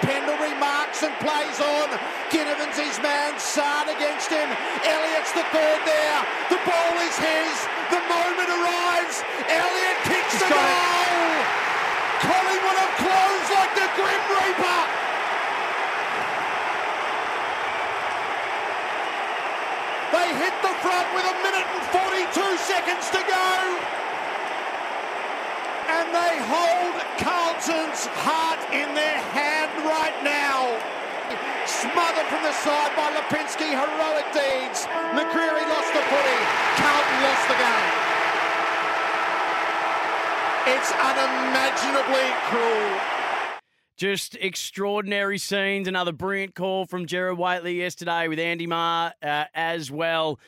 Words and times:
Pendle 0.00 0.38
remarks 0.38 1.02
and 1.02 1.14
plays 1.18 1.58
on. 1.60 1.88
Ginnivan's 2.30 2.78
his 2.78 2.98
man. 3.02 3.38
Sard 3.38 3.86
against 3.90 4.30
him. 4.30 4.48
Elliott's 4.86 5.32
the 5.34 5.42
third 5.50 5.80
there. 5.86 6.20
The 6.50 6.58
ball 6.62 6.94
is 7.06 7.16
his. 7.18 7.54
The 7.90 8.02
moment 8.06 8.50
arrives. 8.50 9.22
Elliott 9.50 9.98
kicks 10.06 10.34
the 10.38 10.46
goal. 10.46 11.30
Collingwood 12.22 12.78
have 12.80 12.94
closed 13.02 13.50
like 13.54 13.72
the 13.78 13.88
Grim 13.98 14.24
Reaper. 14.34 14.82
They 20.10 20.28
hit 20.42 20.54
the 20.62 20.74
front 20.82 21.08
with 21.14 21.26
a 21.28 21.36
minute 21.42 21.66
and 21.70 21.84
42 21.90 22.56
seconds 22.66 23.06
to 23.10 23.20
go. 23.26 23.48
And 25.90 26.06
they 26.14 26.34
hold 26.46 26.80
Carlton's 27.60 28.06
heart 28.24 28.72
in 28.72 28.94
their 28.94 29.20
hand 29.36 29.84
right 29.84 30.16
now. 30.24 30.80
Smothered 31.66 32.24
from 32.32 32.42
the 32.42 32.52
side 32.52 32.96
by 32.96 33.12
Lipinski, 33.12 33.68
heroic 33.68 34.24
deeds. 34.32 34.86
McCreary 35.12 35.68
lost 35.68 35.92
the 35.92 36.00
footy. 36.08 36.40
Carlton 36.80 37.20
lost 37.20 37.44
the 37.52 37.58
game. 37.60 37.90
It's 40.72 40.90
unimaginably 41.04 42.32
cruel. 42.48 43.00
Just 43.98 44.36
extraordinary 44.36 45.36
scenes. 45.36 45.86
Another 45.86 46.12
brilliant 46.12 46.54
call 46.54 46.86
from 46.86 47.04
Gerard 47.04 47.36
Whateley 47.36 47.76
yesterday 47.76 48.28
with 48.28 48.38
Andy 48.38 48.66
Maher 48.66 49.12
uh, 49.22 49.44
as 49.54 49.90
well. 49.90 50.38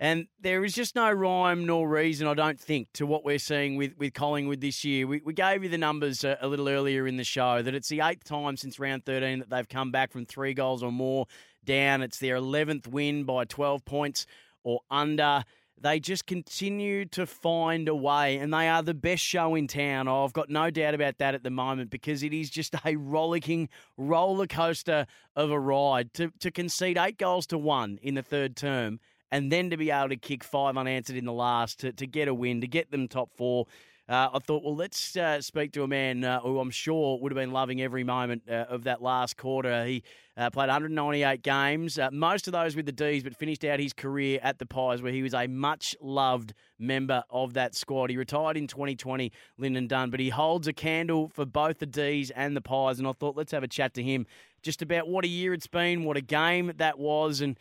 And 0.00 0.28
there 0.40 0.64
is 0.64 0.74
just 0.74 0.94
no 0.94 1.10
rhyme 1.10 1.66
nor 1.66 1.88
reason, 1.88 2.28
I 2.28 2.34
don't 2.34 2.58
think, 2.58 2.92
to 2.94 3.06
what 3.06 3.24
we're 3.24 3.40
seeing 3.40 3.76
with, 3.76 3.98
with 3.98 4.14
Collingwood 4.14 4.60
this 4.60 4.84
year. 4.84 5.08
We, 5.08 5.20
we 5.24 5.32
gave 5.32 5.64
you 5.64 5.68
the 5.68 5.78
numbers 5.78 6.22
a, 6.22 6.38
a 6.40 6.46
little 6.46 6.68
earlier 6.68 7.08
in 7.08 7.16
the 7.16 7.24
show 7.24 7.62
that 7.62 7.74
it's 7.74 7.88
the 7.88 8.00
eighth 8.00 8.22
time 8.22 8.56
since 8.56 8.78
round 8.78 9.04
13 9.04 9.40
that 9.40 9.50
they've 9.50 9.68
come 9.68 9.90
back 9.90 10.12
from 10.12 10.24
three 10.24 10.54
goals 10.54 10.84
or 10.84 10.92
more 10.92 11.26
down. 11.64 12.02
It's 12.02 12.18
their 12.20 12.36
11th 12.36 12.86
win 12.86 13.24
by 13.24 13.44
12 13.44 13.84
points 13.84 14.26
or 14.62 14.82
under. 14.88 15.42
They 15.80 15.98
just 15.98 16.26
continue 16.26 17.04
to 17.06 17.26
find 17.26 17.88
a 17.88 17.94
way, 17.94 18.36
and 18.36 18.52
they 18.52 18.68
are 18.68 18.82
the 18.82 18.94
best 18.94 19.22
show 19.22 19.54
in 19.54 19.66
town. 19.66 20.06
Oh, 20.06 20.24
I've 20.24 20.32
got 20.32 20.48
no 20.48 20.70
doubt 20.70 20.94
about 20.94 21.18
that 21.18 21.34
at 21.34 21.42
the 21.42 21.50
moment 21.50 21.90
because 21.90 22.22
it 22.22 22.32
is 22.32 22.50
just 22.50 22.74
a 22.84 22.94
rollicking 22.94 23.68
roller 23.96 24.46
coaster 24.46 25.06
of 25.34 25.50
a 25.50 25.58
ride. 25.58 26.14
To, 26.14 26.32
to 26.38 26.52
concede 26.52 26.98
eight 26.98 27.18
goals 27.18 27.48
to 27.48 27.58
one 27.58 27.98
in 28.00 28.14
the 28.14 28.22
third 28.22 28.54
term 28.54 29.00
and 29.30 29.52
then 29.52 29.70
to 29.70 29.76
be 29.76 29.90
able 29.90 30.08
to 30.10 30.16
kick 30.16 30.44
five 30.44 30.76
unanswered 30.76 31.16
in 31.16 31.24
the 31.24 31.32
last 31.32 31.80
to, 31.80 31.92
to 31.92 32.06
get 32.06 32.28
a 32.28 32.34
win, 32.34 32.60
to 32.60 32.68
get 32.68 32.90
them 32.90 33.08
top 33.08 33.30
four. 33.36 33.66
Uh, 34.08 34.30
I 34.32 34.38
thought, 34.38 34.64
well, 34.64 34.74
let's 34.74 35.18
uh, 35.18 35.38
speak 35.42 35.72
to 35.72 35.82
a 35.82 35.86
man 35.86 36.24
uh, 36.24 36.40
who 36.40 36.58
I'm 36.60 36.70
sure 36.70 37.18
would 37.20 37.30
have 37.30 37.36
been 37.36 37.52
loving 37.52 37.82
every 37.82 38.04
moment 38.04 38.42
uh, 38.48 38.64
of 38.70 38.84
that 38.84 39.02
last 39.02 39.36
quarter. 39.36 39.84
He 39.84 40.02
uh, 40.34 40.48
played 40.48 40.68
198 40.68 41.42
games, 41.42 41.98
uh, 41.98 42.08
most 42.10 42.48
of 42.48 42.52
those 42.52 42.74
with 42.74 42.86
the 42.86 42.92
D's, 42.92 43.22
but 43.22 43.36
finished 43.36 43.64
out 43.64 43.80
his 43.80 43.92
career 43.92 44.40
at 44.42 44.58
the 44.58 44.64
Pies, 44.64 45.02
where 45.02 45.12
he 45.12 45.22
was 45.22 45.34
a 45.34 45.46
much 45.46 45.94
loved 46.00 46.54
member 46.78 47.22
of 47.28 47.52
that 47.52 47.74
squad. 47.74 48.08
He 48.08 48.16
retired 48.16 48.56
in 48.56 48.66
2020, 48.66 49.30
Lyndon 49.58 49.86
Dunn, 49.86 50.08
but 50.08 50.20
he 50.20 50.30
holds 50.30 50.66
a 50.68 50.72
candle 50.72 51.28
for 51.34 51.44
both 51.44 51.78
the 51.78 51.86
D's 51.86 52.30
and 52.30 52.56
the 52.56 52.62
Pies. 52.62 52.98
And 52.98 53.06
I 53.06 53.12
thought, 53.12 53.36
let's 53.36 53.52
have 53.52 53.62
a 53.62 53.68
chat 53.68 53.92
to 53.94 54.02
him 54.02 54.26
just 54.62 54.80
about 54.80 55.06
what 55.06 55.26
a 55.26 55.28
year 55.28 55.52
it's 55.52 55.66
been, 55.66 56.04
what 56.04 56.16
a 56.16 56.22
game 56.22 56.72
that 56.78 56.98
was, 56.98 57.42
and 57.42 57.58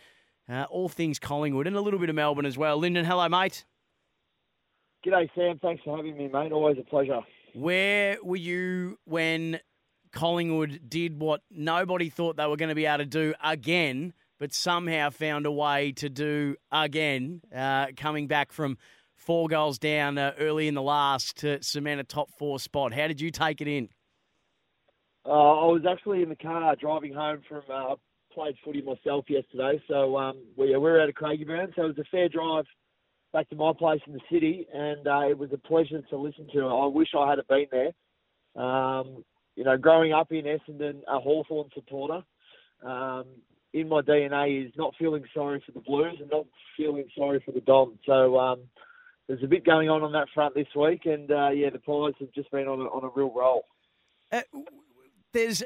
all 0.50 0.90
things 0.90 1.20
Collingwood 1.20 1.68
and 1.68 1.76
a 1.76 1.82
little 1.82 2.00
bit 2.00 2.10
of 2.10 2.16
Melbourne 2.16 2.46
as 2.46 2.58
well. 2.58 2.78
Lyndon, 2.78 3.06
hello, 3.06 3.28
mate. 3.30 3.66
G'day, 5.06 5.30
Sam. 5.36 5.60
Thanks 5.60 5.84
for 5.84 5.96
having 5.96 6.18
me, 6.18 6.28
mate. 6.28 6.52
Always 6.52 6.78
a 6.80 6.84
pleasure. 6.84 7.22
Where 7.54 8.18
were 8.24 8.36
you 8.36 8.98
when 9.06 9.60
Collingwood 10.12 10.82
did 10.88 11.20
what 11.20 11.42
nobody 11.50 12.10
thought 12.10 12.38
they 12.38 12.48
were 12.48 12.58
going 12.58 12.70
to 12.70 12.76
be 12.76 12.86
able 12.86 13.00
to 13.00 13.06
do 13.06 13.34
again, 13.44 14.14
but 14.40 14.54
somehow 14.54 15.10
found 15.10 15.46
a 15.46 15.52
way 15.52 15.92
to 15.94 16.10
do 16.10 16.56
again, 16.72 17.42
uh, 17.56 17.88
coming 17.96 18.28
back 18.28 18.52
from 18.52 18.78
four 19.16 19.48
goals 19.48 19.78
down 19.78 20.18
uh, 20.18 20.34
early 20.40 20.68
in 20.68 20.74
the 20.74 20.82
last 20.82 21.38
to 21.38 21.62
cement 21.62 22.00
a 22.00 22.04
top 22.04 22.32
four 22.38 22.60
spot? 22.60 22.94
How 22.94 23.08
did 23.08 23.22
you 23.22 23.32
take 23.32 23.62
it 23.62 23.68
in? 23.68 23.90
Uh, 25.26 25.32
I 25.32 25.66
was 25.66 25.82
actually 25.90 26.24
in 26.24 26.30
the 26.30 26.36
car 26.36 26.76
driving 26.76 27.14
home 27.14 27.42
from 27.48 27.64
uh, 27.72 27.96
played 28.38 28.56
footy 28.64 28.84
myself 28.84 29.26
yesterday, 29.28 29.82
so 29.88 30.16
um, 30.16 30.38
we, 30.56 30.68
we 30.68 30.78
were 30.78 31.02
out 31.02 31.10
of 31.10 31.16
Craigieburn, 31.16 31.76
so 31.76 31.86
it 31.86 31.88
was 31.88 31.98
a 31.98 32.04
fair 32.12 32.30
drive 32.30 32.66
back 33.34 33.50
to 33.50 33.56
my 33.56 33.72
place 33.76 34.00
in 34.06 34.14
the 34.14 34.20
city, 34.32 34.68
and 34.72 35.08
uh, 35.08 35.28
it 35.28 35.36
was 35.36 35.50
a 35.54 35.58
pleasure 35.58 36.04
to 36.08 36.18
listen 36.18 36.48
to. 36.54 36.68
I 36.68 36.86
wish 36.86 37.10
I 37.18 37.32
had 37.32 37.40
been 37.50 37.66
there. 37.72 38.64
Um, 38.64 39.24
you 39.56 39.64
know, 39.64 39.76
growing 39.76 40.14
up 40.14 40.32
in 40.32 40.46
Essendon, 40.46 41.02
a 41.08 41.20
Hawthorn 41.20 41.70
supporter, 41.74 42.22
um, 42.86 43.26
in 43.74 43.90
my 43.90 44.02
DNA 44.02 44.68
is 44.68 44.72
not 44.78 44.94
feeling 45.00 45.24
sorry 45.34 45.64
for 45.66 45.72
the 45.72 45.80
Blues 45.80 46.18
and 46.20 46.30
not 46.30 46.46
feeling 46.78 47.06
sorry 47.18 47.42
for 47.44 47.54
the 47.54 47.62
Dom. 47.62 47.98
So 48.06 48.38
um, 48.38 48.60
there's 49.28 49.44
a 49.44 49.48
bit 49.48 49.66
going 49.66 49.90
on 49.90 50.04
on 50.04 50.12
that 50.12 50.28
front 50.32 50.54
this 50.54 50.68
week, 50.76 51.08
and 51.08 51.32
uh, 51.32 51.50
yeah, 51.50 51.72
the 51.72 51.80
Pies 51.80 52.14
have 52.20 52.32
just 52.34 52.52
been 52.52 52.68
on 52.68 52.82
a, 52.82 52.84
on 52.84 53.04
a 53.04 53.10
real 53.16 53.34
roll. 53.36 53.66
Uh, 54.32 54.42
there's 55.34 55.64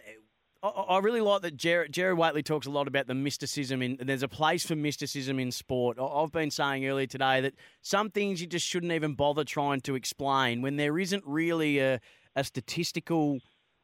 I 0.64 1.00
really 1.00 1.22
like 1.22 1.42
that 1.42 1.58
Gerard, 1.58 1.92
Gerard 1.92 2.20
Whateley 2.20 2.44
talks 2.44 2.68
a 2.68 2.72
lot 2.72 2.88
about 2.88 3.08
the 3.08 3.16
mysticism 3.16 3.82
in. 3.82 3.98
There's 4.00 4.22
a 4.22 4.28
place 4.28 4.64
for 4.64 4.76
mysticism 4.76 5.40
in 5.40 5.52
sport. 5.52 5.98
I've 6.00 6.32
been 6.32 6.52
saying 6.52 6.86
earlier 6.86 7.08
today 7.08 7.42
that 7.42 7.56
some 7.82 8.12
things 8.12 8.42
you 8.42 8.48
just 8.48 8.68
shouldn't 8.68 8.92
even 8.92 9.16
bother 9.16 9.44
trying 9.44 9.82
to 9.82 9.96
explain 9.96 10.62
when 10.62 10.76
there 10.76 11.00
isn't 11.00 11.24
really 11.26 11.80
a, 11.80 12.00
a 12.36 12.44
statistical 12.44 13.40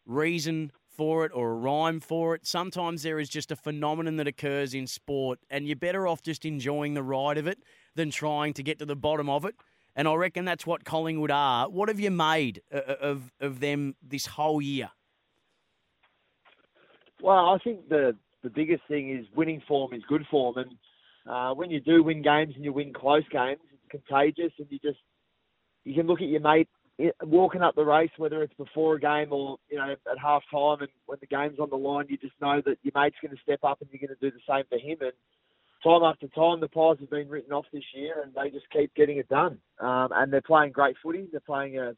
reason 0.05 0.71
for 0.87 1.25
it 1.25 1.31
or 1.33 1.49
a 1.49 1.55
rhyme 1.55 1.99
for 1.99 2.35
it. 2.35 2.45
Sometimes 2.45 3.01
there 3.01 3.19
is 3.19 3.29
just 3.29 3.51
a 3.51 3.55
phenomenon 3.55 4.17
that 4.17 4.27
occurs 4.27 4.75
in 4.75 4.85
sport, 4.85 5.39
and 5.49 5.65
you're 5.65 5.75
better 5.75 6.07
off 6.07 6.21
just 6.21 6.45
enjoying 6.45 6.93
the 6.93 7.03
ride 7.03 7.39
of 7.39 7.47
it 7.47 7.57
than 7.95 8.11
trying 8.11 8.53
to 8.53 8.61
get 8.61 8.77
to 8.77 8.85
the 8.85 8.95
bottom 8.95 9.29
of 9.29 9.45
it. 9.45 9.55
And 9.95 10.07
I 10.07 10.13
reckon 10.13 10.45
that's 10.45 10.67
what 10.67 10.85
Collingwood 10.85 11.31
are. 11.31 11.67
What 11.69 11.89
have 11.89 11.99
you 11.99 12.11
made 12.11 12.61
uh, 12.71 12.77
uh, 12.87 12.95
of 13.01 13.31
of 13.39 13.61
them 13.61 13.95
this 13.99 14.27
whole 14.27 14.61
year? 14.61 14.91
Well, 17.21 17.49
I 17.49 17.57
think 17.63 17.89
the 17.89 18.15
the 18.43 18.49
biggest 18.49 18.83
thing 18.87 19.17
is 19.17 19.25
winning 19.35 19.61
form 19.67 19.93
is 19.93 20.03
good 20.07 20.25
form, 20.29 20.57
and 20.57 20.71
uh, 21.27 21.53
when 21.53 21.71
you 21.71 21.79
do 21.79 22.03
win 22.03 22.21
games 22.21 22.53
and 22.55 22.63
you 22.63 22.71
win 22.71 22.93
close 22.93 23.27
games, 23.31 23.59
it's 23.73 23.91
contagious, 23.91 24.53
and 24.59 24.67
you 24.69 24.79
just 24.79 24.99
you 25.83 25.95
can 25.95 26.07
look 26.07 26.21
at 26.21 26.27
your 26.27 26.41
mate 26.41 26.69
walking 27.23 27.61
up 27.61 27.75
the 27.75 27.85
race, 27.85 28.09
whether 28.17 28.41
it's 28.41 28.53
before 28.55 28.95
a 28.95 28.99
game 28.99 29.31
or 29.31 29.57
you 29.69 29.77
know 29.77 29.91
at 29.91 30.17
half 30.21 30.43
time, 30.51 30.79
and 30.81 30.89
when 31.05 31.17
the 31.21 31.27
game's 31.27 31.59
on 31.59 31.69
the 31.69 31.77
line, 31.77 32.05
you 32.09 32.17
just 32.17 32.33
know 32.41 32.61
that 32.65 32.77
your 32.83 32.93
mate's 32.95 33.17
going 33.21 33.35
to 33.35 33.41
step 33.41 33.59
up 33.63 33.81
and 33.81 33.89
you're 33.91 34.05
going 34.07 34.17
to 34.17 34.29
do 34.29 34.35
the 34.35 34.53
same 34.53 34.63
for 34.69 34.77
him. 34.77 34.97
And 35.01 35.13
time 35.83 36.03
after 36.03 36.27
time, 36.29 36.59
the 36.59 36.67
Pies 36.67 36.97
have 36.99 37.09
been 37.09 37.29
written 37.29 37.53
off 37.53 37.65
this 37.71 37.83
year, 37.93 38.23
and 38.23 38.33
they 38.33 38.49
just 38.49 38.69
keep 38.71 38.93
getting 38.95 39.17
it 39.17 39.29
done. 39.29 39.59
Um, 39.79 40.09
and 40.11 40.31
they're 40.31 40.41
playing 40.41 40.71
great 40.71 40.95
footy. 41.03 41.27
They're 41.31 41.39
playing 41.41 41.77
a 41.77 41.95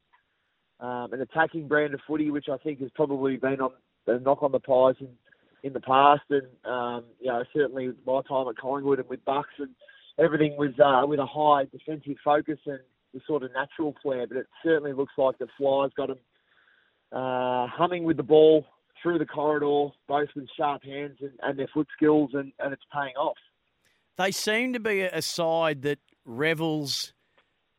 um, 0.86 1.12
an 1.12 1.22
attacking 1.22 1.68
brand 1.68 1.94
of 1.94 2.00
footy, 2.08 2.32
which 2.32 2.48
I 2.50 2.58
think 2.58 2.80
has 2.80 2.90
probably 2.96 3.36
been 3.36 3.60
on 3.60 3.72
knock 4.18 4.42
on 4.42 4.52
the 4.52 4.60
Pies 4.60 4.96
in, 5.00 5.10
in 5.64 5.74
the 5.74 5.80
past, 5.80 6.24
and 6.30 6.48
um, 6.66 7.04
you 7.20 7.28
know 7.28 7.44
certainly 7.54 7.92
my 8.06 8.22
time 8.28 8.48
at 8.48 8.58
Collingwood 8.58 9.00
and 9.00 9.10
with 9.10 9.24
Bucks 9.26 9.50
and 9.60 9.70
everything 10.18 10.56
was 10.58 10.72
uh, 10.84 11.06
with 11.08 11.20
a 11.20 11.26
high 11.26 11.66
defensive 11.66 12.18
focus 12.24 12.60
and 12.66 12.80
the 13.14 13.22
sort 13.26 13.44
of 13.44 13.52
natural 13.54 13.96
flair. 14.02 14.28
But 14.28 14.38
it 14.38 14.48
certainly 14.64 14.94
looks 14.94 15.14
like 15.18 15.38
the 15.38 15.48
Flyers 15.58 15.92
got 15.96 16.08
them 16.08 16.20
uh, 17.12 17.68
humming 17.68 18.04
with 18.04 18.18
the 18.18 18.24
ball 18.24 18.66
through 19.02 19.20
the 19.20 19.26
corridor, 19.26 19.94
both 20.08 20.30
with 20.36 20.48
sharp 20.58 20.84
hands 20.84 21.18
and, 21.22 21.32
and 21.42 21.58
their 21.58 21.70
foot 21.74 21.88
skills, 21.96 22.32
and, 22.34 22.52
and 22.60 22.74
it's 22.74 22.84
paying 22.94 23.16
off. 23.16 23.38
They 24.18 24.32
seem 24.32 24.74
to 24.74 24.80
be 24.80 25.02
a 25.02 25.22
side 25.22 25.84
that 25.84 26.00
revels 26.26 27.14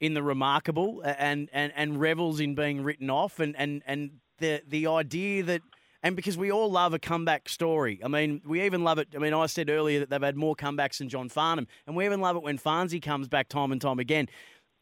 in 0.01 0.15
the 0.15 0.23
remarkable 0.23 1.03
and, 1.05 1.51
and, 1.53 1.73
and 1.77 2.01
revels 2.01 2.41
in 2.41 2.55
being 2.55 2.83
written 2.83 3.11
off 3.11 3.39
and, 3.39 3.55
and, 3.59 3.83
and 3.87 4.13
the 4.39 4.63
the 4.67 4.87
idea 4.87 5.43
that 5.43 5.61
and 6.03 6.17
because 6.17 6.37
we 6.37 6.51
all 6.51 6.71
love 6.71 6.95
a 6.95 6.99
comeback 6.99 7.49
story. 7.49 8.01
I 8.05 8.09
mean, 8.09 8.41
we 8.45 8.63
even 8.63 8.85
love 8.85 8.99
it. 8.99 9.09
I 9.15 9.19
mean, 9.19 9.35
I 9.35 9.47
said 9.47 9.69
earlier 9.69 10.01
that 10.01 10.11
they've 10.11 10.23
had 10.23 10.37
more 10.37 10.57
comebacks 10.57 10.99
than 10.99 11.09
John 11.09 11.29
Farnham, 11.29 11.67
and 11.87 11.95
we 11.95 12.05
even 12.05 12.21
love 12.21 12.37
it 12.37 12.43
when 12.43 12.59
Farnsey 12.59 13.03
comes 13.03 13.29
back 13.29 13.49
time 13.49 13.73
and 13.73 13.81
time 13.81 13.99
again. 13.99 14.29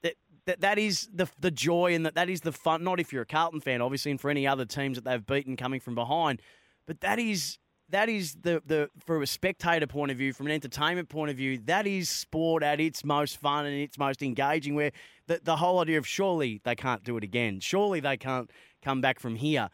That 0.02 0.14
that, 0.46 0.60
that 0.60 0.78
is 0.78 1.08
the 1.12 1.28
the 1.40 1.50
joy 1.50 1.94
and 1.94 2.06
that 2.06 2.14
that 2.14 2.28
is 2.28 2.42
the 2.42 2.52
fun. 2.52 2.84
Not 2.84 3.00
if 3.00 3.12
you're 3.12 3.22
a 3.22 3.26
Carlton 3.26 3.60
fan, 3.60 3.80
obviously, 3.80 4.10
and 4.10 4.20
for 4.20 4.30
any 4.30 4.46
other 4.46 4.64
teams 4.64 4.96
that 4.96 5.04
they've 5.04 5.24
beaten 5.24 5.56
coming 5.56 5.80
from 5.80 5.94
behind, 5.94 6.40
but 6.86 7.00
that 7.00 7.18
is 7.18 7.58
that 7.90 8.08
is 8.08 8.36
the 8.42 8.62
the 8.66 8.90
from 9.04 9.22
a 9.22 9.26
spectator 9.26 9.86
point 9.86 10.10
of 10.10 10.18
view, 10.18 10.32
from 10.32 10.46
an 10.46 10.52
entertainment 10.52 11.08
point 11.08 11.30
of 11.30 11.36
view, 11.36 11.58
that 11.64 11.86
is 11.86 12.08
sport 12.08 12.62
at 12.62 12.80
its 12.80 13.04
most 13.04 13.38
fun 13.38 13.66
and 13.66 13.74
its 13.74 13.98
most 13.98 14.22
engaging. 14.22 14.74
Where 14.74 14.92
the 15.26 15.40
the 15.42 15.56
whole 15.56 15.80
idea 15.80 15.98
of 15.98 16.06
surely 16.06 16.60
they 16.64 16.74
can't 16.74 17.02
do 17.02 17.16
it 17.16 17.24
again, 17.24 17.60
surely 17.60 18.00
they 18.00 18.16
can't 18.16 18.50
come 18.82 19.00
back 19.00 19.18
from 19.18 19.36
here, 19.36 19.68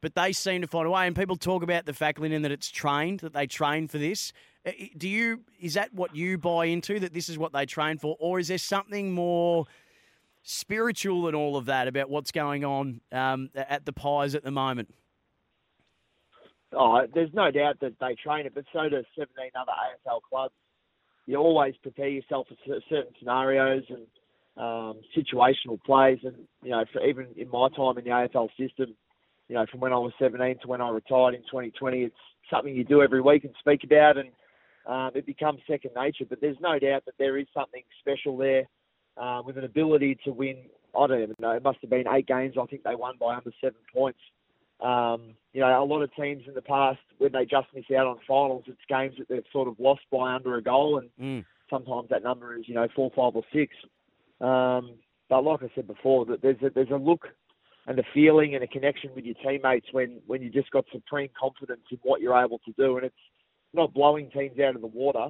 but 0.00 0.14
they 0.14 0.32
seem 0.32 0.60
to 0.62 0.66
find 0.66 0.86
a 0.86 0.90
way. 0.90 1.06
And 1.06 1.14
people 1.14 1.36
talk 1.36 1.62
about 1.62 1.86
the 1.86 1.92
fact, 1.92 2.18
Lyndon, 2.18 2.42
that 2.42 2.52
it's 2.52 2.70
trained, 2.70 3.20
that 3.20 3.32
they 3.32 3.46
train 3.46 3.88
for 3.88 3.98
this. 3.98 4.32
Uh, 4.66 4.72
do 4.96 5.08
you 5.08 5.40
is 5.60 5.74
that 5.74 5.92
what 5.94 6.14
you 6.14 6.36
buy 6.36 6.66
into 6.66 7.00
that 7.00 7.14
this 7.14 7.28
is 7.28 7.38
what 7.38 7.52
they 7.52 7.66
train 7.66 7.98
for, 7.98 8.16
or 8.20 8.38
is 8.38 8.48
there 8.48 8.58
something 8.58 9.12
more? 9.12 9.66
Spiritual 10.42 11.26
and 11.26 11.36
all 11.36 11.56
of 11.56 11.66
that 11.66 11.86
about 11.86 12.08
what's 12.08 12.32
going 12.32 12.64
on 12.64 13.02
um, 13.12 13.50
at 13.54 13.84
the 13.84 13.92
Pies 13.92 14.34
at 14.34 14.42
the 14.42 14.50
moment. 14.50 14.88
Oh, 16.72 17.02
there's 17.12 17.32
no 17.34 17.50
doubt 17.50 17.80
that 17.80 17.98
they 18.00 18.14
train 18.14 18.46
it, 18.46 18.54
but 18.54 18.64
so 18.72 18.88
do 18.88 19.02
17 19.16 19.50
other 19.54 19.72
AFL 19.72 20.20
clubs. 20.28 20.54
You 21.26 21.36
always 21.36 21.74
prepare 21.82 22.08
yourself 22.08 22.46
for 22.48 22.80
certain 22.88 23.12
scenarios 23.18 23.82
and 23.90 24.06
um, 24.56 25.00
situational 25.16 25.82
plays, 25.84 26.18
and 26.24 26.36
you 26.62 26.70
know, 26.70 26.84
for 26.92 27.04
even 27.04 27.26
in 27.36 27.50
my 27.50 27.68
time 27.68 27.98
in 27.98 28.04
the 28.04 28.10
AFL 28.10 28.48
system, 28.58 28.94
you 29.50 29.56
know, 29.56 29.66
from 29.68 29.80
when 29.80 29.92
I 29.92 29.98
was 29.98 30.12
17 30.20 30.60
to 30.62 30.68
when 30.68 30.80
I 30.80 30.90
retired 30.90 31.34
in 31.34 31.40
2020, 31.40 32.02
it's 32.04 32.14
something 32.48 32.72
you 32.72 32.84
do 32.84 33.02
every 33.02 33.20
week 33.20 33.42
and 33.42 33.52
speak 33.58 33.82
about, 33.82 34.16
and 34.16 34.28
um, 34.86 35.10
it 35.16 35.26
becomes 35.26 35.58
second 35.68 35.90
nature. 35.96 36.24
But 36.24 36.40
there's 36.40 36.56
no 36.60 36.78
doubt 36.78 37.04
that 37.06 37.14
there 37.18 37.36
is 37.36 37.48
something 37.52 37.82
special 37.98 38.36
there 38.36 38.68
uh, 39.16 39.42
with 39.44 39.58
an 39.58 39.64
ability 39.64 40.18
to 40.24 40.30
win. 40.30 40.58
I 40.96 41.08
don't 41.08 41.22
even 41.22 41.34
know. 41.40 41.50
It 41.50 41.64
must 41.64 41.78
have 41.80 41.90
been 41.90 42.04
eight 42.12 42.28
games. 42.28 42.54
I 42.60 42.64
think 42.66 42.84
they 42.84 42.94
won 42.94 43.16
by 43.18 43.34
under 43.34 43.50
seven 43.60 43.80
points. 43.92 44.20
Um, 44.80 45.34
you 45.52 45.60
know, 45.60 45.82
a 45.82 45.84
lot 45.84 46.02
of 46.02 46.14
teams 46.14 46.44
in 46.46 46.54
the 46.54 46.62
past, 46.62 47.00
when 47.18 47.32
they 47.32 47.44
just 47.44 47.66
miss 47.74 47.84
out 47.90 48.06
on 48.06 48.18
finals, 48.28 48.62
it's 48.68 48.78
games 48.88 49.16
that 49.18 49.28
they've 49.28 49.42
sort 49.52 49.66
of 49.66 49.74
lost 49.80 50.02
by 50.12 50.32
under 50.32 50.58
a 50.58 50.62
goal, 50.62 50.98
and 50.98 51.10
mm. 51.20 51.44
sometimes 51.68 52.08
that 52.10 52.22
number 52.22 52.56
is, 52.56 52.68
you 52.68 52.74
know, 52.76 52.86
four, 52.94 53.10
five, 53.16 53.34
or 53.34 53.42
six. 53.52 53.74
Um, 54.40 54.92
but 55.28 55.42
like 55.42 55.64
I 55.64 55.70
said 55.74 55.88
before, 55.88 56.24
that 56.26 56.40
there's 56.40 56.62
a, 56.62 56.70
there's 56.70 56.90
a 56.90 56.96
look 56.96 57.26
and 57.90 57.98
a 57.98 58.04
feeling 58.14 58.54
and 58.54 58.62
a 58.62 58.68
connection 58.68 59.10
with 59.16 59.24
your 59.24 59.34
teammates 59.44 59.88
when 59.90 60.20
when 60.28 60.40
you 60.40 60.48
just 60.48 60.70
got 60.70 60.84
supreme 60.92 61.28
confidence 61.38 61.82
in 61.90 61.98
what 62.04 62.20
you're 62.20 62.40
able 62.40 62.60
to 62.60 62.72
do, 62.78 62.96
and 62.96 63.04
it's 63.04 63.14
not 63.74 63.92
blowing 63.92 64.30
teams 64.30 64.60
out 64.60 64.76
of 64.76 64.80
the 64.80 64.86
water, 64.86 65.26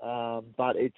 um, 0.00 0.44
but 0.56 0.76
it's 0.76 0.94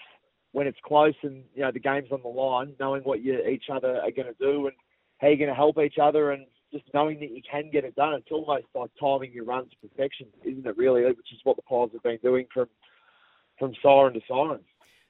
when 0.53 0.67
it's 0.67 0.79
close 0.85 1.15
and 1.23 1.43
you 1.55 1.63
know 1.63 1.73
the 1.73 1.81
game's 1.81 2.13
on 2.13 2.21
the 2.23 2.29
line, 2.29 2.75
knowing 2.79 3.03
what 3.03 3.23
you 3.23 3.43
each 3.47 3.65
other 3.73 3.99
are 4.03 4.11
going 4.11 4.29
to 4.29 4.37
do 4.39 4.67
and 4.67 4.77
how 5.19 5.29
you're 5.29 5.39
going 5.39 5.49
to 5.49 5.55
help 5.55 5.79
each 5.79 5.97
other 5.99 6.33
and 6.33 6.45
just 6.71 6.85
knowing 6.93 7.19
that 7.21 7.31
you 7.31 7.41
can 7.51 7.71
get 7.73 7.85
it 7.85 7.95
done. 7.95 8.13
It's 8.13 8.31
almost 8.31 8.67
like 8.75 8.91
timing 9.01 9.33
your 9.33 9.47
runs 9.47 9.71
to 9.71 9.89
perfection, 9.89 10.27
isn't 10.45 10.67
it? 10.67 10.77
Really, 10.77 11.03
which 11.07 11.33
is 11.33 11.41
what 11.45 11.57
the 11.57 11.63
Pies 11.63 11.89
have 11.95 12.03
been 12.03 12.19
doing 12.23 12.47
from 12.53 12.69
from 13.59 13.73
siren 13.83 14.13
to 14.13 14.21
siren. 14.29 14.61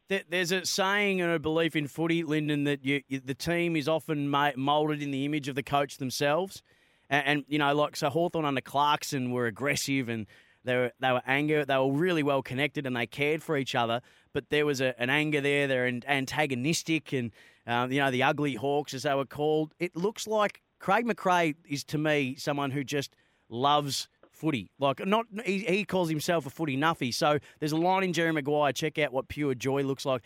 There's 0.08 0.52
a 0.52 0.64
saying 0.64 1.20
and 1.20 1.32
a 1.32 1.38
belief 1.38 1.74
in 1.74 1.88
footy, 1.88 2.22
Lyndon, 2.22 2.64
that 2.64 2.84
you, 2.84 3.02
the 3.08 3.34
team 3.34 3.74
is 3.74 3.88
often 3.88 4.28
moulded 4.28 5.02
in 5.02 5.10
the 5.10 5.24
image 5.24 5.48
of 5.48 5.56
the 5.56 5.64
coach 5.64 5.96
themselves. 5.98 6.62
And, 7.10 7.26
and, 7.26 7.44
you 7.48 7.58
know, 7.58 7.74
like, 7.74 7.96
so 7.96 8.08
Hawthorn 8.08 8.44
under 8.44 8.60
Clarkson 8.60 9.32
were 9.32 9.46
aggressive 9.46 10.08
and 10.08 10.26
they 10.64 10.76
were, 10.76 10.92
they 11.00 11.10
were 11.10 11.22
anger. 11.26 11.64
They 11.64 11.76
were 11.76 11.90
really 11.90 12.22
well 12.22 12.42
connected 12.42 12.86
and 12.86 12.96
they 12.96 13.06
cared 13.06 13.42
for 13.42 13.56
each 13.56 13.74
other. 13.74 14.00
But 14.32 14.50
there 14.50 14.64
was 14.64 14.80
a, 14.80 15.00
an 15.00 15.10
anger 15.10 15.40
there. 15.40 15.66
They're 15.66 15.86
antagonistic 15.86 17.12
and, 17.12 17.32
uh, 17.66 17.88
you 17.90 18.00
know, 18.00 18.12
the 18.12 18.22
ugly 18.22 18.54
Hawks, 18.54 18.94
as 18.94 19.02
they 19.02 19.14
were 19.14 19.26
called. 19.26 19.74
It 19.80 19.96
looks 19.96 20.28
like 20.28 20.62
Craig 20.78 21.04
McRae 21.04 21.56
is 21.68 21.82
to 21.84 21.98
me 21.98 22.36
someone 22.36 22.70
who 22.70 22.84
just 22.84 23.16
loves 23.48 24.08
footy. 24.36 24.70
Like 24.78 25.04
not 25.06 25.26
he, 25.44 25.60
he 25.60 25.84
calls 25.84 26.08
himself 26.08 26.46
a 26.46 26.50
footy 26.50 26.76
nuffy. 26.76 27.12
So 27.12 27.38
there's 27.58 27.72
a 27.72 27.76
line 27.76 28.04
in 28.04 28.12
Jerry 28.12 28.32
Maguire. 28.32 28.72
Check 28.72 28.98
out 28.98 29.12
what 29.12 29.28
pure 29.28 29.54
joy 29.54 29.82
looks 29.82 30.04
like. 30.04 30.22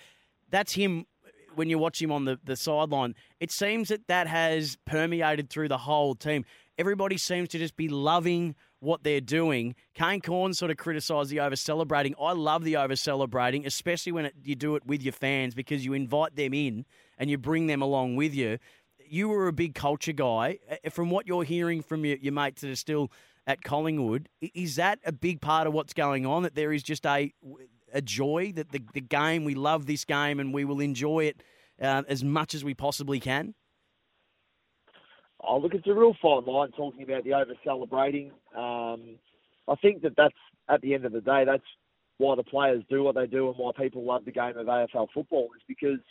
That's 0.51 0.73
him 0.73 1.07
when 1.55 1.69
you 1.69 1.79
watch 1.79 2.01
him 2.01 2.13
on 2.13 2.25
the, 2.25 2.39
the 2.45 2.57
sideline. 2.57 3.15
It 3.41 3.51
seems 3.51 3.89
that 3.89 4.07
that 4.09 4.27
has 4.27 4.77
permeated 4.85 5.51
through 5.51 5.69
the 5.69 5.79
whole 5.79 6.15
team. 6.15 6.45
Everybody 6.79 7.17
seems 7.17 7.49
to 7.51 7.59
just 7.59 7.77
be 7.77 7.89
loving 7.89 8.55
what 8.79 9.03
they're 9.03 9.21
doing. 9.21 9.75
Kane 9.95 10.21
Cornes 10.21 10.57
sort 10.57 10.71
of 10.71 10.79
criticised 10.79 11.29
the 11.31 11.41
over 11.41 11.57
celebrating. 11.57 12.15
I 12.21 12.33
love 12.33 12.65
the 12.65 12.77
over 12.77 12.97
celebrating, 12.97 13.67
especially 13.67 14.13
when 14.13 14.27
it, 14.27 14.35
you 14.43 14.55
do 14.55 14.77
it 14.77 14.87
with 14.87 15.03
your 15.03 15.13
fans 15.13 15.55
because 15.55 15.85
you 15.85 15.93
invite 15.93 16.37
them 16.37 16.55
in 16.55 16.87
and 17.19 17.29
you 17.29 17.37
bring 17.37 17.67
them 17.67 17.83
along 17.83 18.17
with 18.17 18.35
you 18.35 18.59
you 19.11 19.29
were 19.29 19.49
a 19.49 19.53
big 19.53 19.75
culture 19.75 20.13
guy. 20.13 20.59
From 20.91 21.11
what 21.11 21.27
you're 21.27 21.43
hearing 21.43 21.83
from 21.83 22.05
your, 22.05 22.17
your 22.19 22.33
mates 22.33 22.61
that 22.63 22.71
are 22.71 22.77
still 22.77 23.11
at 23.51 23.65
Collingwood, 23.65 24.29
is 24.55 24.77
that 24.77 25.01
a 25.05 25.13
big 25.13 25.41
part 25.41 25.67
of 25.67 25.73
what's 25.73 25.93
going 25.93 26.25
on? 26.25 26.45
That 26.45 26.55
there 26.55 26.73
is 26.73 26.83
just 26.83 27.05
a 27.05 27.33
a 27.93 28.01
joy 28.01 28.53
that 28.55 28.71
the, 28.71 28.81
the 28.95 29.01
game, 29.01 29.43
we 29.43 29.57
love 29.57 29.87
this 29.87 30.05
game 30.05 30.39
and 30.39 30.55
we 30.55 30.65
will 30.65 30.79
enjoy 30.79 31.25
it 31.25 31.43
uh, 31.83 32.05
as 32.09 32.23
much 32.23 32.55
as 32.55 32.63
we 32.63 32.73
possibly 32.73 33.19
can? 33.19 33.53
Oh, 35.43 35.59
look, 35.59 35.75
it's 35.75 35.89
a 35.89 35.93
real 35.93 36.15
fine 36.23 36.45
line 36.45 36.71
talking 36.77 37.03
about 37.03 37.25
the 37.25 37.35
over 37.35 37.55
celebrating. 37.65 38.31
Um, 38.57 39.17
I 39.67 39.75
think 39.83 40.03
that 40.03 40.15
that's, 40.17 40.37
at 40.69 40.81
the 40.83 40.95
end 40.95 41.05
of 41.05 41.11
the 41.11 41.21
day, 41.21 41.45
that's 41.45 41.65
why 42.19 42.37
the 42.37 42.45
players 42.45 42.85
do 42.89 43.03
what 43.03 43.17
they 43.17 43.27
do 43.27 43.49
and 43.49 43.57
why 43.59 43.73
people 43.77 44.05
love 44.05 44.25
the 44.25 44.31
game 44.31 44.57
of 44.57 44.67
AFL 44.67 45.09
football 45.13 45.49
is 45.57 45.63
because– 45.67 45.99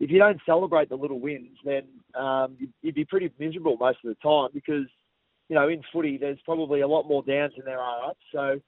if 0.00 0.10
you 0.10 0.18
don't 0.18 0.40
celebrate 0.46 0.88
the 0.88 0.96
little 0.96 1.18
wins, 1.18 1.58
then 1.64 1.82
um, 2.14 2.56
you'd, 2.58 2.72
you'd 2.82 2.94
be 2.94 3.04
pretty 3.04 3.30
miserable 3.38 3.76
most 3.78 3.98
of 4.04 4.14
the 4.14 4.28
time 4.28 4.50
because, 4.54 4.86
you 5.48 5.54
know, 5.54 5.68
in 5.68 5.82
footy, 5.92 6.18
there's 6.18 6.38
probably 6.44 6.80
a 6.80 6.88
lot 6.88 7.08
more 7.08 7.22
downs 7.22 7.52
than 7.56 7.64
there 7.64 7.80
are 7.80 8.10
ups. 8.10 8.20
So 8.32 8.60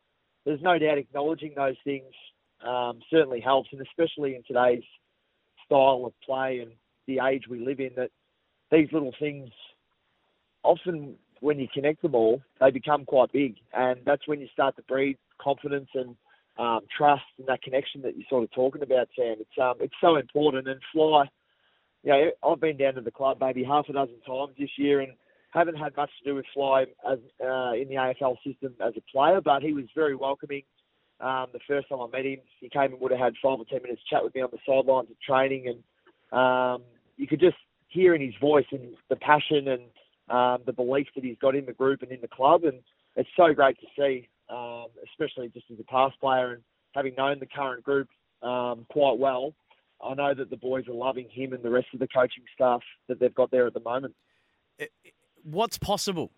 there's 0.44 0.62
no 0.62 0.78
doubt 0.78 0.98
acknowledging 0.98 1.52
those 1.54 1.76
things 1.84 2.12
um, 2.66 3.00
certainly 3.10 3.40
helps, 3.40 3.70
and 3.72 3.80
especially 3.80 4.34
in 4.34 4.42
today's 4.46 4.84
style 5.66 6.04
of 6.06 6.12
play 6.24 6.60
and 6.60 6.72
the 7.06 7.20
age 7.24 7.44
we 7.48 7.64
live 7.64 7.80
in, 7.80 7.90
that 7.96 8.10
these 8.70 8.88
little 8.92 9.14
things 9.18 9.50
often, 10.62 11.16
when 11.40 11.58
you 11.58 11.68
connect 11.72 12.02
them 12.02 12.14
all, 12.14 12.42
they 12.60 12.70
become 12.70 13.04
quite 13.04 13.32
big, 13.32 13.56
and 13.72 14.00
that's 14.04 14.28
when 14.28 14.40
you 14.40 14.48
start 14.52 14.76
to 14.76 14.82
breed 14.82 15.16
confidence 15.40 15.88
and 15.94 16.16
um, 16.58 16.80
trust 16.94 17.22
and 17.38 17.48
that 17.48 17.62
connection 17.62 18.02
that 18.02 18.16
you're 18.16 18.26
sort 18.28 18.44
of 18.44 18.50
talking 18.52 18.82
about, 18.82 19.08
Sam. 19.16 19.36
It's 19.40 19.58
um, 19.60 19.74
it's 19.80 19.94
so 20.00 20.16
important. 20.16 20.68
And 20.68 20.80
Fly, 20.92 21.24
you 22.02 22.10
know, 22.10 22.30
I've 22.46 22.60
been 22.60 22.76
down 22.76 22.94
to 22.94 23.00
the 23.00 23.10
club 23.10 23.38
maybe 23.40 23.64
half 23.64 23.88
a 23.88 23.92
dozen 23.94 24.20
times 24.26 24.54
this 24.58 24.70
year 24.76 25.00
and 25.00 25.12
haven't 25.52 25.76
had 25.76 25.96
much 25.96 26.10
to 26.22 26.30
do 26.30 26.34
with 26.36 26.46
Fly 26.54 26.86
as 27.10 27.18
uh, 27.42 27.72
in 27.72 27.88
the 27.88 27.96
AFL 27.96 28.36
system 28.46 28.74
as 28.80 28.94
a 28.96 29.02
player, 29.12 29.40
but 29.40 29.62
he 29.62 29.72
was 29.72 29.84
very 29.94 30.14
welcoming. 30.14 30.62
Um, 31.20 31.46
the 31.52 31.60
first 31.68 31.88
time 31.88 32.00
I 32.00 32.06
met 32.06 32.24
him, 32.24 32.38
he 32.60 32.68
came 32.68 32.92
and 32.92 33.00
would 33.00 33.10
have 33.10 33.20
had 33.20 33.34
five 33.42 33.58
or 33.58 33.64
ten 33.64 33.82
minutes 33.82 34.02
chat 34.08 34.24
with 34.24 34.34
me 34.34 34.40
on 34.40 34.48
the 34.52 34.58
sidelines 34.66 35.10
of 35.10 35.20
training, 35.20 35.66
and 35.68 36.38
um, 36.38 36.82
you 37.16 37.26
could 37.26 37.40
just 37.40 37.56
hear 37.88 38.14
in 38.14 38.22
his 38.22 38.34
voice 38.40 38.66
and 38.70 38.94
the 39.08 39.16
passion 39.16 39.68
and 39.68 39.82
um, 40.30 40.62
the 40.64 40.72
belief 40.72 41.08
that 41.14 41.24
he's 41.24 41.36
got 41.40 41.56
in 41.56 41.66
the 41.66 41.72
group 41.72 42.02
and 42.02 42.12
in 42.12 42.20
the 42.20 42.28
club, 42.28 42.64
and 42.64 42.80
it's 43.16 43.28
so 43.36 43.52
great 43.52 43.76
to 43.80 43.86
see 43.98 44.28
um, 44.50 44.86
especially 45.10 45.48
just 45.48 45.66
as 45.72 45.78
a 45.78 45.84
past 45.84 46.18
player 46.20 46.52
and 46.52 46.62
having 46.94 47.14
known 47.16 47.38
the 47.38 47.46
current 47.46 47.82
group 47.82 48.08
um, 48.42 48.86
quite 48.90 49.18
well. 49.18 49.54
I 50.02 50.14
know 50.14 50.34
that 50.34 50.50
the 50.50 50.56
boys 50.56 50.88
are 50.88 50.94
loving 50.94 51.28
him 51.30 51.52
and 51.52 51.62
the 51.62 51.70
rest 51.70 51.88
of 51.92 52.00
the 52.00 52.08
coaching 52.08 52.44
staff 52.54 52.80
that 53.08 53.20
they've 53.20 53.34
got 53.34 53.50
there 53.50 53.66
at 53.66 53.74
the 53.74 53.80
moment. 53.80 54.14
What's 55.42 55.78
possible 55.78 56.32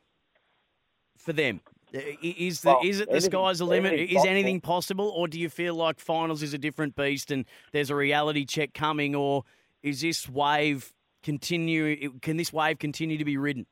for 1.17 1.33
them? 1.33 1.61
Is 1.93 2.63
the, 2.63 2.71
well, 2.71 2.81
is 2.83 3.01
it 3.01 3.11
the 3.11 3.21
sky's 3.21 3.59
the 3.59 3.67
limit? 3.67 3.93
Is 3.93 4.15
possible. 4.15 4.31
anything 4.31 4.61
possible, 4.61 5.09
or 5.11 5.29
do 5.29 5.39
you 5.39 5.51
feel 5.51 5.75
like 5.75 6.01
finals 6.01 6.43
is 6.43 6.55
a 6.55 6.59
different 6.59 6.97
beast 6.97 7.31
and 7.31 7.45
there's 7.73 7.91
a 7.91 7.95
reality 7.95 8.47
check 8.47 8.73
coming, 8.73 9.15
or 9.15 9.45
is 9.83 10.01
this 10.01 10.27
wave 10.27 10.95
continue? 11.23 12.19
Can 12.21 12.39
this 12.39 12.51
wave 12.51 12.79
continue 12.79 13.19
to 13.19 13.27
be 13.27 13.37
ridden? 13.37 13.67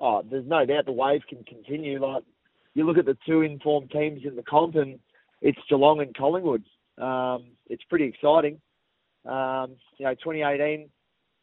oh, 0.00 0.22
there's 0.28 0.46
no 0.46 0.64
doubt 0.64 0.86
the 0.86 0.92
wave 0.92 1.22
can 1.28 1.44
continue. 1.44 2.04
Like 2.04 2.24
you 2.74 2.84
look 2.84 2.98
at 2.98 3.06
the 3.06 3.16
two 3.26 3.42
informed 3.42 3.90
teams 3.90 4.22
in 4.24 4.36
the 4.36 4.42
comp, 4.42 4.74
and 4.74 4.98
it's 5.40 5.58
Geelong 5.68 6.00
and 6.00 6.16
Collingwood. 6.16 6.64
Um, 6.98 7.52
it's 7.68 7.84
pretty 7.84 8.06
exciting. 8.06 8.60
Um, 9.26 9.76
you 9.98 10.06
know, 10.06 10.14
2018 10.14 10.88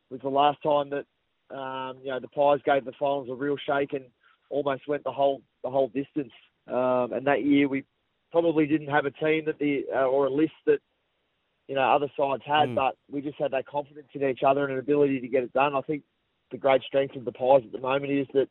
was 0.09 0.21
the 0.21 0.29
last 0.29 0.61
time 0.63 0.89
that 0.89 1.05
um, 1.51 1.97
you 2.01 2.11
know 2.11 2.19
the 2.19 2.27
Pies 2.27 2.59
gave 2.65 2.85
the 2.85 2.91
finals 2.99 3.29
a 3.29 3.35
real 3.35 3.57
shake 3.57 3.93
and 3.93 4.05
almost 4.49 4.87
went 4.87 5.03
the 5.03 5.11
whole 5.11 5.41
the 5.63 5.69
whole 5.69 5.87
distance. 5.89 6.31
Um, 6.67 7.13
and 7.13 7.25
that 7.27 7.43
year 7.43 7.67
we 7.67 7.85
probably 8.31 8.65
didn't 8.65 8.89
have 8.89 9.05
a 9.05 9.11
team 9.11 9.45
that 9.45 9.59
the 9.59 9.85
uh, 9.93 10.05
or 10.05 10.27
a 10.27 10.29
list 10.29 10.53
that 10.65 10.79
you 11.67 11.75
know 11.75 11.81
other 11.81 12.11
sides 12.17 12.43
had, 12.45 12.69
mm. 12.69 12.75
but 12.75 12.97
we 13.09 13.21
just 13.21 13.39
had 13.39 13.51
that 13.51 13.67
confidence 13.67 14.07
in 14.13 14.23
each 14.23 14.43
other 14.45 14.63
and 14.63 14.73
an 14.73 14.79
ability 14.79 15.19
to 15.19 15.27
get 15.27 15.43
it 15.43 15.53
done. 15.53 15.75
I 15.75 15.81
think 15.81 16.03
the 16.51 16.57
great 16.57 16.81
strength 16.83 17.15
of 17.15 17.25
the 17.25 17.31
Pies 17.31 17.61
at 17.65 17.71
the 17.71 17.79
moment 17.79 18.11
is 18.11 18.27
that 18.33 18.47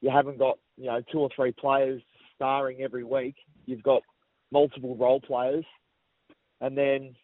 you 0.00 0.10
haven't 0.10 0.38
got 0.38 0.58
you 0.76 0.86
know 0.86 1.02
two 1.10 1.18
or 1.18 1.30
three 1.34 1.52
players 1.52 2.02
starring 2.34 2.82
every 2.82 3.04
week. 3.04 3.36
You've 3.66 3.82
got 3.82 4.02
multiple 4.52 4.96
role 4.96 5.20
players, 5.20 5.64
and 6.60 6.76
then 6.76 7.16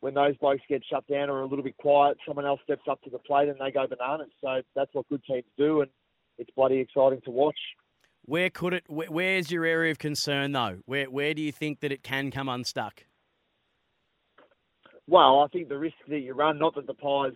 when 0.00 0.14
those 0.14 0.36
blokes 0.38 0.62
get 0.68 0.82
shut 0.90 1.06
down 1.06 1.30
or 1.30 1.40
a 1.40 1.46
little 1.46 1.64
bit 1.64 1.76
quiet, 1.76 2.16
someone 2.26 2.46
else 2.46 2.60
steps 2.64 2.82
up 2.90 3.00
to 3.02 3.10
the 3.10 3.18
plate 3.18 3.48
and 3.48 3.58
they 3.60 3.70
go 3.70 3.86
bananas. 3.86 4.30
So 4.40 4.62
that's 4.74 4.92
what 4.94 5.08
good 5.08 5.22
teams 5.24 5.44
do, 5.56 5.82
and 5.82 5.90
it's 6.38 6.50
bloody 6.56 6.78
exciting 6.78 7.20
to 7.24 7.30
watch. 7.30 7.58
Where 8.24 8.50
could 8.50 8.74
it? 8.74 8.84
Where's 8.88 9.50
your 9.50 9.64
area 9.64 9.90
of 9.90 9.98
concern 9.98 10.52
though? 10.52 10.78
Where 10.86 11.10
where 11.10 11.34
do 11.34 11.42
you 11.42 11.52
think 11.52 11.80
that 11.80 11.92
it 11.92 12.02
can 12.02 12.30
come 12.30 12.48
unstuck? 12.48 13.04
Well, 15.06 15.40
I 15.40 15.48
think 15.48 15.68
the 15.68 15.78
risk 15.78 15.96
that 16.08 16.20
you 16.20 16.34
run, 16.34 16.58
not 16.58 16.76
that 16.76 16.86
the 16.86 16.94
Pies 16.94 17.32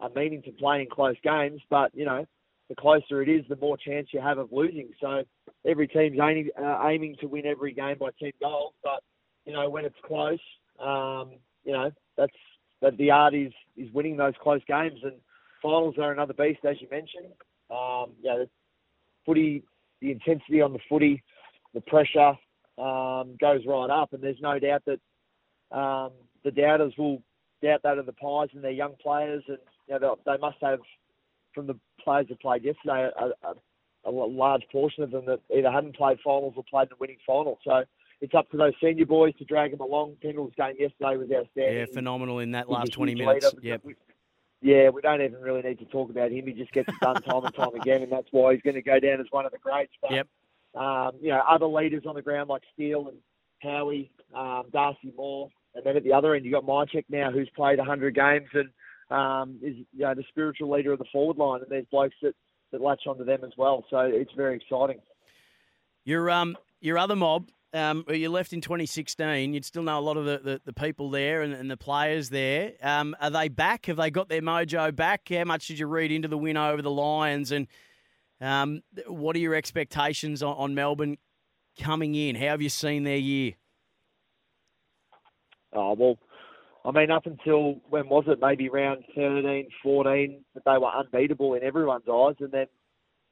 are 0.00 0.10
meaning 0.14 0.42
to 0.42 0.52
play 0.52 0.80
in 0.80 0.88
close 0.90 1.16
games, 1.22 1.60
but 1.68 1.90
you 1.94 2.04
know, 2.04 2.24
the 2.68 2.74
closer 2.74 3.20
it 3.20 3.28
is, 3.28 3.44
the 3.48 3.56
more 3.56 3.76
chance 3.76 4.08
you 4.12 4.20
have 4.20 4.38
of 4.38 4.50
losing. 4.52 4.90
So 5.00 5.24
every 5.66 5.88
team's 5.88 6.18
aiming, 6.20 6.50
uh, 6.58 6.86
aiming 6.86 7.16
to 7.20 7.26
win 7.26 7.46
every 7.46 7.72
game 7.74 7.96
by 7.98 8.10
ten 8.20 8.32
goals, 8.40 8.74
but 8.82 9.02
you 9.44 9.52
know 9.52 9.68
when 9.68 9.84
it's 9.84 9.96
close, 10.06 10.38
um, 10.78 11.32
you 11.64 11.72
know 11.72 11.90
that's 12.16 12.32
that 12.82 12.96
the 12.96 13.10
art 13.10 13.34
is 13.34 13.52
is 13.76 13.92
winning 13.92 14.16
those 14.16 14.34
close 14.42 14.60
games, 14.66 15.00
and 15.02 15.14
finals 15.62 15.96
are 15.98 16.12
another 16.12 16.34
beast, 16.34 16.60
as 16.64 16.76
you 16.80 16.88
mentioned. 16.90 17.32
Um, 17.70 18.12
yeah, 18.22 18.38
the 18.38 18.48
footy, 19.26 19.64
the 20.00 20.12
intensity 20.12 20.60
on 20.60 20.72
the 20.72 20.78
footy, 20.88 21.22
the 21.74 21.80
pressure 21.82 22.34
um, 22.78 23.36
goes 23.40 23.60
right 23.66 23.90
up, 23.90 24.12
and 24.12 24.22
there's 24.22 24.40
no 24.40 24.58
doubt 24.58 24.82
that 24.86 25.76
um, 25.76 26.12
the 26.44 26.50
doubters 26.50 26.94
will 26.96 27.22
doubt 27.62 27.82
that 27.82 27.98
of 27.98 28.06
the 28.06 28.12
Pies 28.12 28.48
and 28.54 28.62
their 28.62 28.70
young 28.70 28.94
players, 29.02 29.42
and 29.48 29.58
you 29.88 29.98
know, 29.98 30.16
they 30.24 30.36
must 30.38 30.58
have 30.62 30.80
from 31.54 31.66
the 31.66 31.78
players 32.02 32.26
that 32.28 32.40
played 32.40 32.64
yesterday 32.64 33.10
a, 33.18 33.48
a, 33.48 33.54
a 34.04 34.10
large 34.10 34.62
portion 34.70 35.02
of 35.02 35.10
them 35.10 35.24
that 35.26 35.40
either 35.54 35.70
hadn't 35.70 35.96
played 35.96 36.18
finals 36.24 36.54
or 36.56 36.64
played 36.70 36.88
the 36.88 36.96
winning 37.00 37.18
final. 37.26 37.58
So 37.64 37.84
it's 38.20 38.34
up 38.34 38.50
to 38.50 38.56
those 38.56 38.72
senior 38.82 39.06
boys 39.06 39.34
to 39.38 39.44
drag 39.44 39.70
them 39.70 39.80
along. 39.80 40.16
Pendle's 40.22 40.52
game 40.56 40.74
yesterday 40.78 41.16
was 41.16 41.30
outstanding. 41.30 41.78
Yeah, 41.78 41.86
phenomenal 41.92 42.40
in 42.40 42.52
that 42.52 42.68
last 42.68 42.92
20 42.92 43.14
minutes. 43.14 43.54
Yep. 43.62 43.82
Yeah, 44.60 44.88
we 44.88 45.00
don't 45.02 45.22
even 45.22 45.40
really 45.40 45.62
need 45.62 45.78
to 45.78 45.84
talk 45.84 46.10
about 46.10 46.32
him. 46.32 46.46
He 46.46 46.52
just 46.52 46.72
gets 46.72 46.88
it 46.88 46.94
done 47.00 47.22
time 47.22 47.44
and 47.44 47.54
time 47.54 47.74
again, 47.76 48.02
and 48.02 48.10
that's 48.10 48.26
why 48.32 48.54
he's 48.54 48.62
going 48.62 48.74
to 48.74 48.82
go 48.82 48.98
down 48.98 49.20
as 49.20 49.26
one 49.30 49.46
of 49.46 49.52
the 49.52 49.58
greats. 49.58 49.92
But, 50.02 50.10
yep. 50.10 50.28
Um, 50.74 51.12
you 51.20 51.28
know, 51.28 51.42
other 51.48 51.66
leaders 51.66 52.04
on 52.06 52.16
the 52.16 52.22
ground 52.22 52.48
like 52.48 52.62
Steele 52.74 53.08
and 53.08 53.18
Howie, 53.62 54.10
um, 54.34 54.64
Darcy 54.72 55.12
Moore, 55.16 55.48
and 55.74 55.84
then 55.84 55.96
at 55.96 56.02
the 56.02 56.12
other 56.12 56.34
end 56.34 56.44
you've 56.44 56.54
got 56.54 56.64
Mihocek 56.64 57.04
now, 57.08 57.30
who's 57.30 57.48
played 57.54 57.78
100 57.78 58.14
games 58.14 58.48
and 58.52 58.68
um, 59.10 59.58
is 59.62 59.76
you 59.92 60.00
know 60.00 60.14
the 60.14 60.24
spiritual 60.28 60.70
leader 60.70 60.92
of 60.92 60.98
the 60.98 61.04
forward 61.10 61.38
line, 61.38 61.62
and 61.62 61.70
there's 61.70 61.86
blokes 61.90 62.16
that, 62.22 62.34
that 62.72 62.80
latch 62.80 63.02
onto 63.06 63.24
them 63.24 63.40
as 63.44 63.52
well. 63.56 63.84
So 63.90 64.00
it's 64.00 64.32
very 64.36 64.56
exciting. 64.56 65.00
Your 66.04 66.30
um 66.30 66.56
your 66.80 66.98
other 66.98 67.16
mob, 67.16 67.48
um, 67.74 68.04
you 68.08 68.30
left 68.30 68.52
in 68.52 68.60
2016. 68.60 69.52
You'd 69.52 69.64
still 69.64 69.82
know 69.82 69.98
a 69.98 70.00
lot 70.00 70.16
of 70.16 70.24
the, 70.24 70.40
the, 70.42 70.60
the 70.66 70.72
people 70.72 71.10
there 71.10 71.42
and, 71.42 71.52
and, 71.52 71.70
the 71.70 71.76
players 71.76 72.30
there. 72.30 72.72
Um, 72.82 73.14
are 73.20 73.30
they 73.30 73.48
back? 73.48 73.86
Have 73.86 73.96
they 73.96 74.10
got 74.10 74.28
their 74.28 74.40
mojo 74.40 74.94
back? 74.94 75.28
How 75.28 75.44
much 75.44 75.66
did 75.66 75.78
you 75.78 75.86
read 75.86 76.10
into 76.10 76.28
the 76.28 76.38
win 76.38 76.56
over 76.56 76.80
the 76.80 76.90
Lions? 76.90 77.52
And 77.52 77.66
um, 78.40 78.82
what 79.06 79.36
are 79.36 79.40
your 79.40 79.54
expectations 79.54 80.42
on, 80.42 80.56
on 80.56 80.74
Melbourne 80.74 81.18
coming 81.78 82.14
in? 82.14 82.36
How 82.36 82.46
have 82.46 82.62
you 82.62 82.70
seen 82.70 83.04
their 83.04 83.16
year? 83.16 83.52
Oh 85.74 85.92
well, 85.92 86.18
I 86.84 86.90
mean, 86.92 87.10
up 87.10 87.26
until 87.26 87.80
when 87.90 88.08
was 88.08 88.24
it? 88.26 88.38
Maybe 88.40 88.70
round 88.70 89.04
13, 89.14 89.68
14, 89.82 90.44
that 90.54 90.64
they 90.64 90.78
were 90.78 90.90
unbeatable 90.90 91.52
in 91.54 91.62
everyone's 91.62 92.08
eyes, 92.10 92.36
and 92.40 92.50
then 92.50 92.66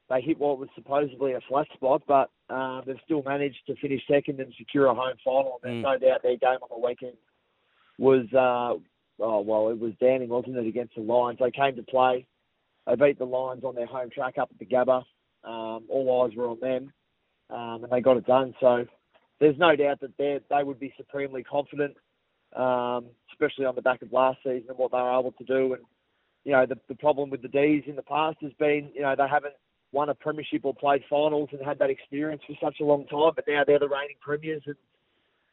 they 0.09 0.21
hit 0.21 0.39
what 0.39 0.59
was 0.59 0.69
supposedly 0.75 1.33
a 1.33 1.41
flat 1.49 1.67
spot, 1.73 2.03
but 2.07 2.29
uh, 2.49 2.81
they've 2.85 2.95
still 3.03 3.23
managed 3.23 3.59
to 3.67 3.75
finish 3.75 4.01
second 4.09 4.39
and 4.39 4.53
secure 4.57 4.85
a 4.85 4.95
home 4.95 5.15
final. 5.23 5.59
And 5.63 5.83
there's 5.83 5.85
mm. 5.85 6.01
no 6.01 6.07
doubt 6.07 6.23
their 6.23 6.37
game 6.37 6.59
on 6.61 6.69
the 6.69 6.87
weekend 6.87 7.17
was, 7.97 8.25
uh, 8.33 8.79
oh 9.23 9.41
well, 9.41 9.69
it 9.69 9.79
was 9.79 9.93
damning, 9.99 10.29
wasn't 10.29 10.57
it, 10.57 10.67
against 10.67 10.95
the 10.95 11.01
Lions? 11.01 11.39
They 11.41 11.51
came 11.51 11.75
to 11.75 11.83
play. 11.83 12.25
They 12.85 12.95
beat 12.95 13.19
the 13.19 13.25
Lions 13.25 13.63
on 13.63 13.75
their 13.75 13.85
home 13.85 14.09
track 14.09 14.37
up 14.37 14.49
at 14.51 14.59
the 14.59 14.65
Gabba. 14.65 15.03
Um, 15.43 15.85
all 15.89 16.25
eyes 16.25 16.35
were 16.35 16.49
on 16.49 16.59
them, 16.59 16.93
um, 17.49 17.83
and 17.83 17.91
they 17.91 18.01
got 18.01 18.17
it 18.17 18.25
done. 18.25 18.53
So 18.59 18.85
there's 19.39 19.57
no 19.57 19.75
doubt 19.75 19.99
that 20.01 20.17
they 20.17 20.39
they 20.49 20.63
would 20.63 20.79
be 20.79 20.93
supremely 20.97 21.43
confident 21.43 21.95
um, 22.55 23.05
especially 23.31 23.65
on 23.65 23.75
the 23.75 23.81
back 23.81 24.01
of 24.01 24.11
last 24.11 24.37
season 24.43 24.65
and 24.69 24.77
what 24.77 24.91
they 24.91 24.97
were 24.97 25.19
able 25.19 25.33
to 25.33 25.43
do. 25.43 25.73
And 25.73 25.83
you 26.43 26.53
know, 26.53 26.65
the, 26.65 26.77
the 26.87 26.95
problem 26.95 27.29
with 27.29 27.41
the 27.41 27.47
D's 27.47 27.83
in 27.87 27.95
the 27.95 28.01
past 28.01 28.37
has 28.41 28.53
been, 28.53 28.89
you 28.93 29.01
know, 29.01 29.15
they 29.17 29.27
haven't 29.27 29.53
won 29.91 30.09
a 30.09 30.15
premiership 30.15 30.61
or 30.63 30.73
played 30.73 31.03
finals 31.09 31.49
and 31.51 31.65
had 31.65 31.79
that 31.79 31.89
experience 31.89 32.41
for 32.45 32.55
such 32.61 32.79
a 32.81 32.85
long 32.85 33.05
time. 33.07 33.31
But 33.35 33.45
now 33.47 33.63
they're 33.65 33.79
the 33.79 33.87
reigning 33.87 34.17
premiers, 34.21 34.63
and 34.65 34.75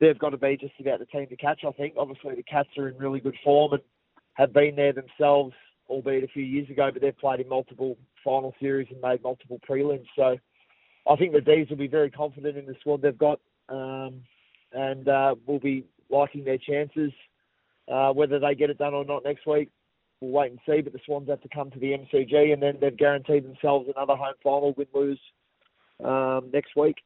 they've 0.00 0.18
got 0.18 0.30
to 0.30 0.36
be 0.36 0.56
just 0.56 0.74
about 0.80 0.98
the 0.98 1.06
team 1.06 1.26
to 1.28 1.36
catch. 1.36 1.62
I 1.66 1.72
think. 1.72 1.94
Obviously, 1.96 2.34
the 2.34 2.42
Cats 2.42 2.68
are 2.78 2.88
in 2.88 2.98
really 2.98 3.20
good 3.20 3.36
form 3.44 3.72
and 3.72 3.82
have 4.34 4.52
been 4.52 4.76
there 4.76 4.92
themselves, 4.92 5.54
albeit 5.88 6.24
a 6.24 6.28
few 6.28 6.42
years 6.42 6.68
ago. 6.68 6.90
But 6.92 7.02
they've 7.02 7.16
played 7.16 7.40
in 7.40 7.48
multiple 7.48 7.96
final 8.24 8.54
series 8.60 8.88
and 8.90 9.00
made 9.00 9.22
multiple 9.22 9.60
prelims. 9.68 10.06
So 10.16 10.36
I 11.08 11.16
think 11.16 11.32
the 11.32 11.40
D's 11.40 11.68
will 11.68 11.76
be 11.76 11.88
very 11.88 12.10
confident 12.10 12.56
in 12.56 12.66
the 12.66 12.74
squad 12.80 13.02
they've 13.02 13.16
got, 13.16 13.40
um, 13.68 14.22
and 14.72 15.08
uh, 15.08 15.34
will 15.46 15.60
be 15.60 15.84
liking 16.10 16.44
their 16.44 16.58
chances. 16.58 17.12
Uh, 17.86 18.10
whether 18.12 18.38
they 18.38 18.54
get 18.54 18.70
it 18.70 18.78
done 18.78 18.94
or 18.94 19.04
not 19.04 19.24
next 19.24 19.46
week, 19.46 19.70
we'll 20.24 20.42
wait 20.42 20.50
and 20.50 20.60
see. 20.66 20.80
But 20.80 20.92
the 20.92 21.00
Swans 21.04 21.28
have 21.28 21.40
to 21.42 21.48
come 21.48 21.70
to 21.70 21.78
the 21.78 21.92
MCG, 21.92 22.52
and 22.52 22.62
then 22.62 22.78
they've 22.80 22.96
guaranteed 22.96 23.44
themselves 23.44 23.88
another 23.94 24.16
home 24.16 24.34
final 24.42 24.74
win 24.76 24.86
lose 24.94 25.20
um, 26.04 26.50
next 26.52 26.76
week. 26.76 26.96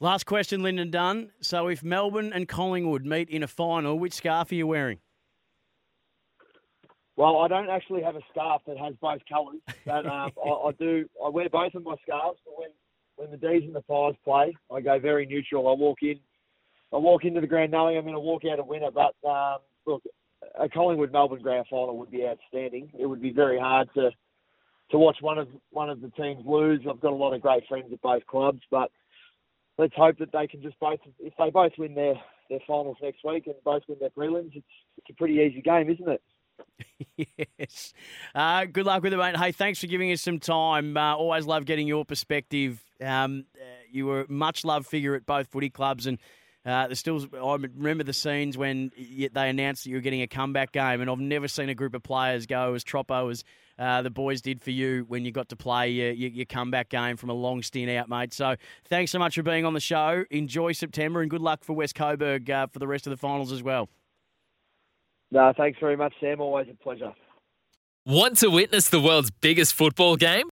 Last 0.00 0.24
question, 0.24 0.62
Lyndon 0.62 0.90
Dunn. 0.90 1.30
So, 1.40 1.68
if 1.68 1.82
Melbourne 1.82 2.32
and 2.32 2.48
Collingwood 2.48 3.06
meet 3.06 3.28
in 3.30 3.42
a 3.42 3.48
final, 3.48 3.98
which 3.98 4.12
scarf 4.12 4.50
are 4.50 4.54
you 4.54 4.66
wearing? 4.66 4.98
Well, 7.16 7.38
I 7.38 7.48
don't 7.48 7.70
actually 7.70 8.02
have 8.02 8.16
a 8.16 8.22
scarf 8.30 8.62
that 8.66 8.76
has 8.76 8.94
both 9.00 9.20
colours, 9.28 9.60
but 9.86 10.04
um, 10.04 10.32
I, 10.44 10.48
I, 10.48 10.72
do. 10.78 11.08
I 11.24 11.28
wear 11.28 11.48
both 11.48 11.74
of 11.74 11.84
my 11.84 11.94
scarves. 12.02 12.40
But 12.44 12.54
when 12.58 12.68
when 13.16 13.30
the 13.30 13.36
D's 13.36 13.62
and 13.64 13.74
the 13.74 13.82
Pies 13.82 14.14
play, 14.24 14.56
I 14.72 14.80
go 14.80 14.98
very 14.98 15.24
neutral. 15.26 15.68
I 15.68 15.72
walk 15.72 15.98
in 16.02 16.18
I 16.94 16.98
walk 16.98 17.24
into 17.24 17.40
the 17.40 17.46
grand 17.46 17.72
knowing 17.72 17.96
I'm 17.96 18.04
going 18.04 18.14
to 18.14 18.20
walk 18.20 18.42
out 18.50 18.60
a 18.60 18.64
winner. 18.64 18.90
But 18.92 19.14
um, 19.28 19.58
look, 19.84 20.02
a 20.58 20.68
Collingwood 20.68 21.12
Melbourne 21.12 21.42
grand 21.42 21.66
final 21.68 21.96
would 21.98 22.10
be 22.10 22.26
outstanding. 22.26 22.90
It 22.98 23.06
would 23.06 23.22
be 23.22 23.32
very 23.32 23.58
hard 23.58 23.88
to 23.94 24.10
to 24.90 24.98
watch 24.98 25.16
one 25.20 25.38
of 25.38 25.48
one 25.70 25.90
of 25.90 26.00
the 26.00 26.10
teams 26.10 26.44
lose. 26.46 26.80
I've 26.88 27.00
got 27.00 27.12
a 27.12 27.16
lot 27.16 27.34
of 27.34 27.40
great 27.40 27.66
friends 27.68 27.92
at 27.92 28.00
both 28.02 28.26
clubs, 28.26 28.60
but 28.70 28.90
let's 29.78 29.94
hope 29.96 30.18
that 30.18 30.32
they 30.32 30.46
can 30.46 30.62
just 30.62 30.78
both 30.78 31.00
if 31.18 31.32
they 31.38 31.50
both 31.50 31.72
win 31.78 31.94
their 31.94 32.14
their 32.50 32.60
finals 32.66 32.96
next 33.02 33.24
week 33.24 33.46
and 33.46 33.56
both 33.64 33.82
win 33.88 33.98
their 34.00 34.10
prelims. 34.10 34.54
It's 34.54 34.66
it's 34.98 35.10
a 35.10 35.14
pretty 35.14 35.34
easy 35.34 35.62
game, 35.62 35.90
isn't 35.90 36.08
it? 36.08 36.22
yes. 37.58 37.92
Uh, 38.34 38.64
good 38.66 38.86
luck 38.86 39.02
with 39.02 39.12
it, 39.12 39.16
mate. 39.16 39.36
Hey, 39.36 39.52
thanks 39.52 39.80
for 39.80 39.86
giving 39.86 40.12
us 40.12 40.20
some 40.20 40.38
time. 40.38 40.96
Uh, 40.96 41.16
always 41.16 41.46
love 41.46 41.64
getting 41.64 41.88
your 41.88 42.04
perspective. 42.04 42.84
Um, 43.00 43.46
uh, 43.56 43.64
you 43.90 44.06
were 44.06 44.22
a 44.22 44.30
much 44.30 44.64
loved 44.64 44.86
figure 44.86 45.14
at 45.14 45.26
both 45.26 45.48
footy 45.48 45.70
clubs 45.70 46.06
and 46.06 46.18
uh, 46.64 46.86
there's 46.86 46.98
still, 46.98 47.22
I 47.34 47.56
remember 47.56 48.04
the 48.04 48.14
scenes 48.14 48.56
when 48.56 48.90
they 48.96 49.50
announced 49.50 49.84
that 49.84 49.90
you 49.90 49.96
were 49.96 50.00
getting 50.00 50.22
a 50.22 50.26
comeback 50.26 50.72
game, 50.72 51.02
and 51.02 51.10
I've 51.10 51.18
never 51.18 51.46
seen 51.46 51.68
a 51.68 51.74
group 51.74 51.94
of 51.94 52.02
players 52.02 52.46
go 52.46 52.72
as 52.72 52.82
troppo 52.82 53.28
as 53.28 53.44
uh, 53.78 54.00
the 54.00 54.10
boys 54.10 54.40
did 54.40 54.62
for 54.62 54.70
you 54.70 55.04
when 55.08 55.24
you 55.24 55.32
got 55.32 55.50
to 55.50 55.56
play 55.56 55.90
your, 55.90 56.12
your, 56.12 56.30
your, 56.30 56.46
comeback 56.46 56.88
game 56.88 57.16
from 57.16 57.28
a 57.28 57.34
long 57.34 57.62
stint 57.62 57.90
out, 57.90 58.08
mate. 58.08 58.32
So 58.32 58.56
thanks 58.86 59.10
so 59.10 59.18
much 59.18 59.34
for 59.34 59.42
being 59.42 59.64
on 59.64 59.74
the 59.74 59.80
show. 59.80 60.24
Enjoy 60.30 60.72
September, 60.72 61.20
and 61.20 61.30
good 61.30 61.42
luck 61.42 61.64
for 61.64 61.74
West 61.74 61.94
Coburg 61.94 62.48
uh, 62.48 62.68
for 62.68 62.78
the 62.78 62.86
rest 62.86 63.06
of 63.06 63.10
the 63.10 63.16
finals 63.16 63.52
as 63.52 63.62
well. 63.62 63.88
No, 65.30 65.52
thanks 65.56 65.78
very 65.80 65.96
much, 65.96 66.14
Sam. 66.20 66.40
Always 66.40 66.68
a 66.70 66.74
pleasure. 66.82 67.12
Want 68.06 68.38
to 68.38 68.48
witness 68.48 68.88
the 68.88 69.00
world's 69.00 69.30
biggest 69.30 69.74
football 69.74 70.16
game? 70.16 70.48